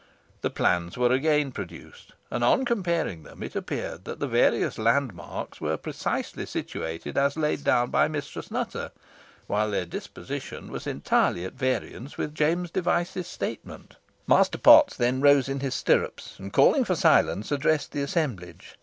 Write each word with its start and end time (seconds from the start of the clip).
The 0.41 0.49
plans 0.49 0.97
were 0.97 1.11
again 1.11 1.51
produced, 1.51 2.13
and, 2.31 2.43
on 2.43 2.65
comparing 2.65 3.21
them, 3.21 3.43
it 3.43 3.55
appeared 3.55 4.03
that 4.05 4.19
the 4.19 4.25
various 4.27 4.79
landmarks 4.79 5.61
were 5.61 5.77
precisely 5.77 6.47
situated 6.47 7.19
as 7.19 7.37
laid 7.37 7.63
down 7.63 7.91
by 7.91 8.07
Mistress 8.07 8.49
Nutter, 8.49 8.89
while 9.45 9.69
their 9.69 9.85
disposition 9.85 10.71
was 10.71 10.87
entirely 10.87 11.45
at 11.45 11.53
variance 11.53 12.17
with 12.17 12.33
James 12.33 12.71
Device's 12.71 13.27
statement. 13.27 13.97
Master 14.25 14.57
Potts 14.57 14.97
then 14.97 15.21
rose 15.21 15.47
in 15.47 15.59
his 15.59 15.75
stirrups, 15.75 16.33
and 16.39 16.51
calling 16.51 16.83
for 16.83 16.95
silence, 16.95 17.51
addressed 17.51 17.91
the 17.91 18.01
assemblage. 18.01 18.79